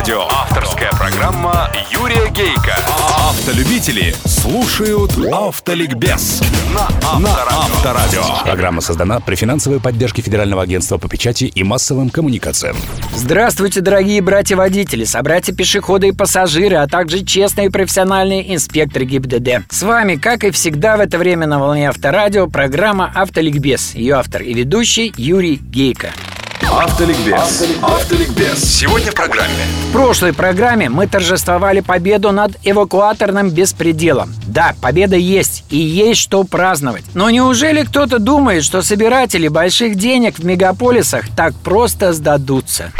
Авторадио. 0.00 0.28
Авторская 0.30 0.90
программа 0.92 1.70
Юрия 1.90 2.30
Гейка. 2.30 2.74
Автолюбители 3.18 4.14
слушают 4.24 5.12
Автоликбез 5.30 6.40
на 6.74 6.88
Авторадио. 7.06 8.22
Программа 8.42 8.80
создана 8.80 9.20
при 9.20 9.34
финансовой 9.34 9.78
поддержке 9.78 10.22
Федерального 10.22 10.62
агентства 10.62 10.96
по 10.96 11.06
печати 11.06 11.44
и 11.44 11.62
массовым 11.62 12.08
коммуникациям. 12.08 12.76
Здравствуйте, 13.14 13.82
дорогие 13.82 14.22
братья-водители, 14.22 15.04
собратья-пешеходы 15.04 16.08
и 16.08 16.12
пассажиры, 16.12 16.76
а 16.76 16.86
также 16.86 17.22
честные 17.22 17.66
и 17.66 17.70
профессиональные 17.70 18.54
инспекторы 18.54 19.04
ГИБДД. 19.04 19.70
С 19.70 19.82
вами, 19.82 20.16
как 20.16 20.44
и 20.44 20.50
всегда 20.50 20.96
в 20.96 21.00
это 21.00 21.18
время 21.18 21.46
на 21.46 21.58
волне 21.58 21.90
Авторадио, 21.90 22.46
программа 22.46 23.12
«Автоликбез». 23.14 23.94
Ее 23.94 24.14
автор 24.14 24.40
и 24.40 24.54
ведущий 24.54 25.12
Юрий 25.18 25.56
Гейко. 25.56 26.14
Автоликбез. 26.62 27.64
Автоликбез. 27.82 28.58
Сегодня 28.58 29.10
в 29.10 29.14
программе. 29.14 29.64
В 29.88 29.92
прошлой 29.92 30.32
программе 30.32 30.88
мы 30.88 31.06
торжествовали 31.06 31.80
победу 31.80 32.32
над 32.32 32.52
эвакуаторным 32.64 33.50
беспределом. 33.50 34.34
Да, 34.46 34.74
победа 34.80 35.16
есть, 35.16 35.64
и 35.70 35.76
есть 35.76 36.20
что 36.20 36.44
праздновать. 36.44 37.04
Но 37.14 37.30
неужели 37.30 37.82
кто-то 37.82 38.18
думает, 38.18 38.64
что 38.64 38.82
собиратели 38.82 39.48
больших 39.48 39.96
денег 39.96 40.38
в 40.38 40.44
мегаполисах 40.44 41.24
так 41.36 41.54
просто 41.54 42.12
сдадутся? 42.12 42.92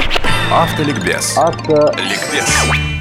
Автоликбез. 0.50 1.36
Автоликбез. 1.36 2.46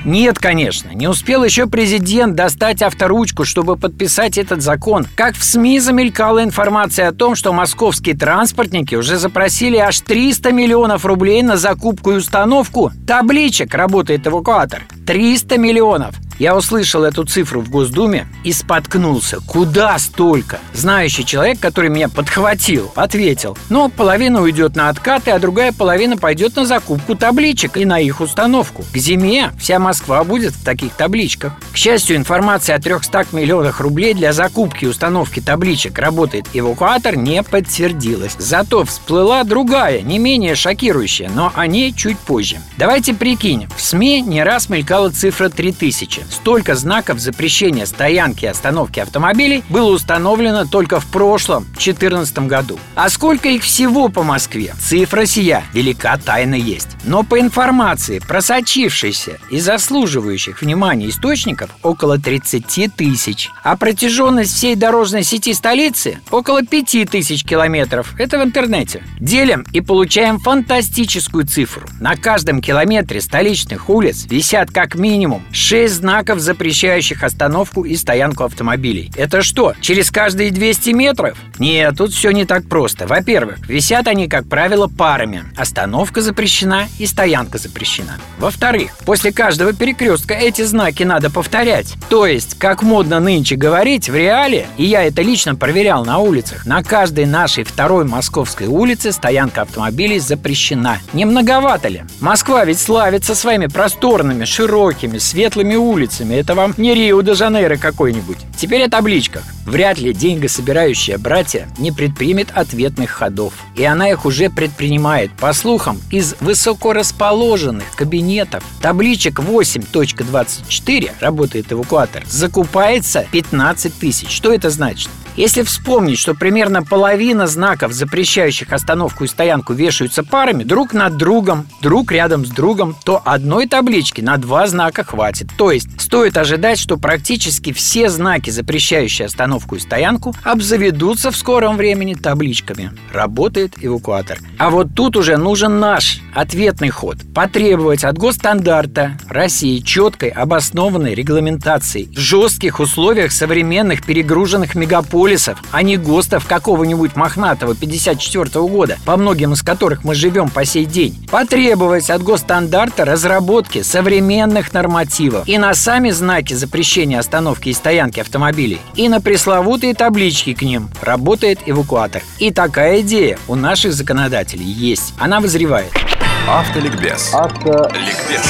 Нет, 0.05 0.39
конечно, 0.39 0.89
не 0.91 1.07
успел 1.07 1.43
еще 1.43 1.67
президент 1.67 2.35
достать 2.35 2.81
авторучку, 2.81 3.43
чтобы 3.43 3.75
подписать 3.75 4.37
этот 4.37 4.61
закон. 4.61 5.05
Как 5.15 5.35
в 5.35 5.43
СМИ 5.43 5.79
замелькала 5.79 6.43
информация 6.43 7.09
о 7.09 7.13
том, 7.13 7.35
что 7.35 7.53
московские 7.53 8.15
транспортники 8.15 8.95
уже 8.95 9.17
запросили 9.17 9.77
аж 9.77 9.99
300 9.99 10.51
миллионов 10.51 11.05
рублей 11.05 11.41
на 11.41 11.57
закупку 11.57 12.11
и 12.11 12.15
установку 12.15 12.91
табличек 13.05 13.73
«Работает 13.73 14.25
эвакуатор». 14.25 14.83
300 15.05 15.57
миллионов! 15.57 16.15
Я 16.39 16.55
услышал 16.55 17.03
эту 17.03 17.25
цифру 17.25 17.59
в 17.59 17.69
Госдуме 17.69 18.25
и 18.45 18.53
споткнулся. 18.53 19.39
Куда 19.45 19.99
столько? 19.99 20.59
Знающий 20.71 21.25
человек, 21.25 21.59
который 21.59 21.89
меня 21.89 22.07
подхватил, 22.07 22.93
ответил. 22.95 23.57
Ну, 23.69 23.89
половина 23.89 24.41
уйдет 24.41 24.73
на 24.77 24.87
откаты, 24.87 25.31
а 25.31 25.39
другая 25.39 25.73
половина 25.73 26.15
пойдет 26.15 26.55
на 26.55 26.65
закупку 26.65 27.15
табличек 27.15 27.75
и 27.75 27.83
на 27.83 27.99
их 27.99 28.21
установку. 28.21 28.85
К 28.93 28.97
зиме 28.97 29.51
вся 29.59 29.79
Москва 29.89 30.23
будет 30.23 30.53
в 30.53 30.63
таких 30.63 30.93
табличках. 30.93 31.53
К 31.73 31.75
счастью, 31.75 32.15
информация 32.17 32.75
о 32.75 32.79
300 32.79 33.25
миллионах 33.31 33.79
рублей 33.79 34.13
для 34.13 34.33
закупки 34.33 34.85
и 34.85 34.87
установки 34.87 35.39
табличек 35.39 35.97
«Работает 35.97 36.45
эвакуатор» 36.53 37.15
не 37.15 37.41
подтвердилась. 37.41 38.35
Зато 38.37 38.85
всплыла 38.85 39.43
другая, 39.43 40.01
не 40.01 40.19
менее 40.19 40.53
шокирующая, 40.53 41.31
но 41.33 41.51
о 41.55 41.65
ней 41.65 41.91
чуть 41.91 42.19
позже. 42.19 42.57
Давайте 42.77 43.15
прикинем. 43.15 43.67
В 43.75 43.81
СМИ 43.81 44.21
не 44.21 44.43
раз 44.43 44.69
мелькала 44.69 45.09
цифра 45.09 45.49
3000. 45.49 46.21
Столько 46.29 46.75
знаков 46.75 47.19
запрещения 47.19 47.87
стоянки 47.87 48.45
и 48.45 48.49
остановки 48.49 48.99
автомобилей 48.99 49.63
было 49.69 49.89
установлено 49.89 50.65
только 50.65 50.99
в 50.99 51.07
прошлом, 51.07 51.63
2014 51.63 52.39
году. 52.47 52.77
А 52.93 53.09
сколько 53.09 53.49
их 53.49 53.63
всего 53.63 54.09
по 54.09 54.21
Москве? 54.21 54.75
Цифра 54.79 55.25
сия 55.25 55.63
велика 55.73 56.15
тайна 56.17 56.53
есть. 56.53 56.89
Но 57.05 57.23
по 57.23 57.39
информации, 57.39 58.19
просочившейся 58.19 59.39
и 59.49 59.59
заслуживающих 59.79 60.61
внимания 60.61 61.09
источников, 61.09 61.69
около 61.83 62.19
30 62.19 62.93
тысяч. 62.95 63.49
А 63.63 63.77
протяженность 63.77 64.53
всей 64.53 64.75
дорожной 64.75 65.23
сети 65.23 65.53
столицы 65.53 66.19
около 66.31 66.63
5 66.63 67.09
тысяч 67.09 67.43
километров. 67.45 68.13
Это 68.19 68.39
в 68.39 68.43
интернете. 68.43 69.01
Делим 69.19 69.65
и 69.71 69.79
получаем 69.79 70.37
фантастическую 70.39 71.47
цифру. 71.47 71.87
На 72.01 72.17
каждом 72.17 72.61
километре 72.61 73.21
столичных 73.21 73.89
улиц 73.89 74.25
висят 74.29 74.69
как 74.69 74.95
минимум 74.95 75.43
6 75.53 75.93
знаков, 75.93 76.39
запрещающих 76.39 77.23
остановку 77.23 77.85
и 77.85 77.95
стоянку 77.95 78.43
автомобилей. 78.43 79.11
Это 79.15 79.41
что, 79.41 79.73
через 79.79 80.11
каждые 80.11 80.51
200 80.51 80.89
метров? 80.89 81.37
Нет, 81.57 81.95
тут 81.97 82.11
все 82.11 82.31
не 82.31 82.45
так 82.45 82.67
просто. 82.67 83.07
Во-первых, 83.07 83.59
висят 83.69 84.07
они, 84.07 84.27
как 84.27 84.47
правило, 84.49 84.87
парами. 84.87 85.45
Остановка 85.55 86.21
запрещена 86.21 86.87
и 86.97 87.05
стоянка 87.05 87.57
запрещена. 87.57 88.19
Во-вторых, 88.39 88.91
после 89.05 89.31
каждого 89.31 89.68
перекрестка 89.73 90.33
эти 90.33 90.61
знаки 90.63 91.03
надо 91.03 91.29
повторять. 91.29 91.95
То 92.09 92.25
есть, 92.25 92.57
как 92.57 92.83
модно 92.83 93.19
нынче 93.19 93.55
говорить, 93.55 94.09
в 94.09 94.15
реале, 94.15 94.67
и 94.77 94.85
я 94.85 95.03
это 95.03 95.21
лично 95.21 95.55
проверял 95.55 96.05
на 96.05 96.19
улицах, 96.19 96.65
на 96.65 96.83
каждой 96.83 97.25
нашей 97.25 97.63
второй 97.63 98.05
московской 98.05 98.67
улице 98.67 99.11
стоянка 99.11 99.61
автомобилей 99.61 100.19
запрещена. 100.19 100.99
Не 101.13 101.25
многовато 101.25 101.87
ли? 101.87 102.03
Москва 102.19 102.65
ведь 102.65 102.79
славится 102.79 103.35
своими 103.35 103.67
просторными, 103.67 104.45
широкими, 104.45 105.17
светлыми 105.17 105.75
улицами. 105.75 106.35
Это 106.35 106.55
вам 106.55 106.73
не 106.77 106.93
Рио-де-Жанейро 106.93 107.77
какой-нибудь. 107.77 108.37
Теперь 108.57 108.83
о 108.83 108.89
табличках. 108.89 109.43
Вряд 109.65 109.99
ли 109.99 110.13
деньгособирающая 110.13 111.17
братья 111.17 111.67
не 111.77 111.91
предпримет 111.91 112.47
ответных 112.53 113.11
ходов. 113.11 113.53
И 113.75 113.83
она 113.83 114.09
их 114.09 114.25
уже 114.25 114.49
предпринимает. 114.49 115.31
По 115.37 115.53
слухам, 115.53 116.01
из 116.11 116.35
высокорасположенных 116.39 117.95
кабинетов 117.95 118.63
табличек 118.81 119.39
8.24 119.59 121.11
работает 121.19 121.71
эвакуатор, 121.71 122.23
закупается 122.25 123.27
15 123.31 123.93
тысяч. 123.99 124.29
Что 124.29 124.53
это 124.53 124.69
значит? 124.69 125.09
Если 125.39 125.61
вспомнить, 125.61 126.19
что 126.19 126.35
примерно 126.35 126.83
половина 126.83 127.47
знаков, 127.47 127.93
запрещающих 127.93 128.73
остановку 128.73 129.23
и 129.23 129.27
стоянку, 129.27 129.71
вешаются 129.71 130.21
парами 130.21 130.65
друг 130.65 130.91
над 130.91 131.15
другом, 131.15 131.65
друг 131.81 132.11
рядом 132.11 132.45
с 132.45 132.49
другом, 132.49 132.93
то 133.05 133.21
одной 133.23 133.65
таблички 133.65 134.19
на 134.19 134.35
два 134.35 134.67
знака 134.67 135.05
хватит. 135.05 135.47
То 135.57 135.71
есть 135.71 135.87
стоит 135.97 136.35
ожидать, 136.35 136.77
что 136.77 136.97
практически 136.97 137.71
все 137.71 138.09
знаки, 138.09 138.49
запрещающие 138.49 139.27
остановку 139.27 139.77
и 139.77 139.79
стоянку, 139.79 140.35
обзаведутся 140.43 141.31
в 141.31 141.37
скором 141.37 141.77
времени 141.77 142.15
табличками. 142.15 142.91
Работает 143.13 143.75
эвакуатор. 143.81 144.39
А 144.57 144.69
вот 144.69 144.87
тут 144.93 145.15
уже 145.15 145.37
нужен 145.37 145.79
наш 145.79 146.19
ответный 146.35 146.89
ход. 146.89 147.15
Потребовать 147.33 148.03
от 148.03 148.17
госстандарта 148.17 149.17
России 149.29 149.79
четкой, 149.79 150.31
обоснованной 150.31 151.13
регламентации 151.13 152.09
в 152.13 152.19
жестких 152.19 152.81
условиях 152.81 153.31
современных 153.31 154.03
перегруженных 154.03 154.75
мегаполисов 154.75 155.28
полисов, 155.29 155.59
а 155.71 155.83
не 155.83 155.95
ГОСТов 155.97 156.47
какого-нибудь 156.47 157.15
мохнатого 157.15 157.75
54 157.75 158.45
-го 158.45 158.67
года, 158.67 158.97
по 159.05 159.15
многим 159.15 159.53
из 159.53 159.61
которых 159.61 160.03
мы 160.03 160.15
живем 160.15 160.49
по 160.49 160.65
сей 160.65 160.85
день, 160.85 161.27
потребовать 161.29 162.09
от 162.09 162.23
госстандарта 162.23 163.05
разработки 163.05 163.83
современных 163.83 164.73
нормативов 164.73 165.47
и 165.47 165.59
на 165.59 165.75
сами 165.75 166.09
знаки 166.09 166.55
запрещения 166.55 167.19
остановки 167.19 167.69
и 167.69 167.73
стоянки 167.73 168.19
автомобилей, 168.19 168.81
и 168.95 169.07
на 169.07 169.21
пресловутые 169.21 169.93
таблички 169.93 170.53
к 170.53 170.63
ним 170.63 170.89
«Работает 171.01 171.59
эвакуатор». 171.67 172.23
И 172.39 172.51
такая 172.51 173.01
идея 173.01 173.37
у 173.47 173.53
наших 173.53 173.93
законодателей 173.93 174.65
есть. 174.65 175.13
Она 175.19 175.39
вызревает. 175.41 176.08
Автоликбез. 176.51 177.31
Автоликбез. 177.35 178.41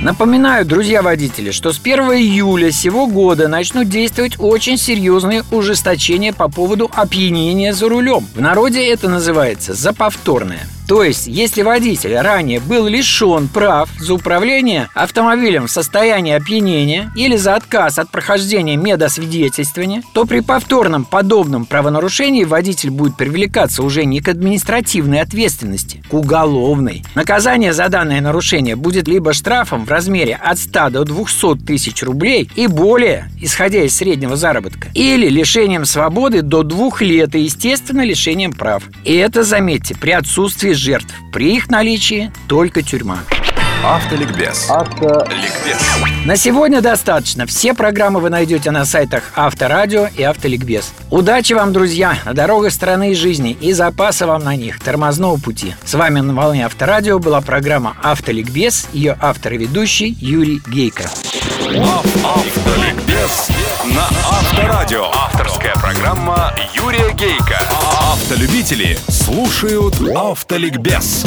Напоминаю, 0.00 0.64
друзья 0.64 1.02
водители, 1.02 1.50
что 1.50 1.72
с 1.72 1.80
1 1.80 2.12
июля 2.12 2.70
сего 2.70 3.08
года 3.08 3.48
начнут 3.48 3.88
действовать 3.88 4.36
очень 4.38 4.78
серьезные 4.78 5.42
ужесточения 5.50 6.32
по 6.32 6.48
поводу 6.48 6.88
опьянения 6.94 7.72
за 7.72 7.88
рулем. 7.88 8.28
В 8.32 8.40
народе 8.40 8.88
это 8.88 9.08
называется 9.08 9.74
«заповторное». 9.74 10.68
То 10.88 11.04
есть, 11.04 11.26
если 11.26 11.60
водитель 11.60 12.16
ранее 12.16 12.60
был 12.60 12.86
лишен 12.86 13.48
прав 13.48 13.90
за 13.98 14.14
управление 14.14 14.88
автомобилем 14.94 15.66
в 15.66 15.70
состоянии 15.70 16.32
опьянения 16.32 17.12
или 17.14 17.36
за 17.36 17.56
отказ 17.56 17.98
от 17.98 18.08
прохождения 18.10 18.76
медосвидетельствования, 18.76 20.02
то 20.14 20.24
при 20.24 20.40
повторном 20.40 21.04
подобном 21.04 21.66
правонарушении 21.66 22.44
водитель 22.44 22.88
будет 22.88 23.18
привлекаться 23.18 23.82
уже 23.82 24.06
не 24.06 24.20
к 24.20 24.28
административной 24.28 25.20
ответственности, 25.20 26.02
к 26.08 26.14
уголовной. 26.14 27.04
Наказание 27.14 27.74
за 27.74 27.90
данное 27.90 28.22
нарушение 28.22 28.74
будет 28.74 29.08
либо 29.08 29.34
штрафом 29.34 29.84
в 29.84 29.90
размере 29.90 30.36
от 30.42 30.58
100 30.58 30.88
до 30.88 31.04
200 31.04 31.66
тысяч 31.66 32.02
рублей 32.02 32.50
и 32.56 32.66
более, 32.66 33.30
исходя 33.42 33.82
из 33.82 33.94
среднего 33.94 34.36
заработка, 34.36 34.88
или 34.94 35.28
лишением 35.28 35.84
свободы 35.84 36.40
до 36.40 36.62
двух 36.62 37.02
лет 37.02 37.34
и, 37.34 37.40
естественно, 37.40 38.06
лишением 38.06 38.54
прав. 38.54 38.84
И 39.04 39.14
это, 39.14 39.42
заметьте, 39.42 39.94
при 39.94 40.12
отсутствии 40.12 40.77
жертв. 40.78 41.14
При 41.32 41.56
их 41.56 41.68
наличии 41.68 42.32
только 42.48 42.82
тюрьма. 42.82 43.18
Автоликбез. 43.84 44.68
Автоликбез. 44.68 45.78
На 46.24 46.36
сегодня 46.36 46.80
достаточно. 46.80 47.46
Все 47.46 47.74
программы 47.74 48.20
вы 48.20 48.28
найдете 48.28 48.70
на 48.70 48.84
сайтах 48.84 49.22
Авторадио 49.36 50.08
и 50.16 50.22
Автоликбез. 50.22 50.92
Удачи 51.10 51.52
вам, 51.52 51.72
друзья, 51.72 52.18
на 52.24 52.34
дорогах 52.34 52.72
страны 52.72 53.12
и 53.12 53.14
жизни 53.14 53.56
и 53.60 53.72
запаса 53.72 54.26
вам 54.26 54.42
на 54.42 54.56
них 54.56 54.80
тормозного 54.80 55.38
пути. 55.38 55.74
С 55.84 55.94
вами 55.94 56.20
на 56.20 56.34
волне 56.34 56.66
Авторадио 56.66 57.18
была 57.18 57.40
программа 57.40 57.96
Автоликбез, 58.02 58.88
ее 58.92 59.16
автор 59.20 59.52
и 59.52 59.58
ведущий 59.58 60.16
Юрий 60.20 60.60
Гейко. 60.66 61.08
Автоликбез 62.24 63.48
на 63.84 64.08
Авторадио. 64.28 65.04
Авторская 65.14 65.74
программа 65.74 66.52
Юрия 66.74 67.12
Гейка. 67.12 67.60
Автолюбители 68.12 68.98
слушают 69.28 69.94
Автоликбез 70.16 71.26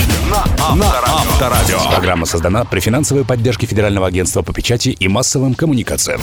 на 0.76 0.88
Авторадио. 1.06 1.78
Программа 1.92 2.26
создана 2.26 2.66
при 2.66 2.80
финансовой 2.80 3.24
поддержке 3.24 3.68
Федерального 3.68 4.08
агентства 4.08 4.42
по 4.42 4.54
печати 4.54 4.90
и 4.90 5.08
массовым 5.08 5.54
коммуникациям. 5.54 6.20